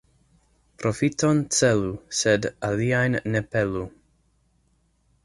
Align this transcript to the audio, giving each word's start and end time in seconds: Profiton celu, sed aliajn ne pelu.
Profiton 0.83 1.41
celu, 1.57 1.91
sed 2.21 2.49
aliajn 2.71 3.19
ne 3.35 3.43
pelu. 3.53 3.85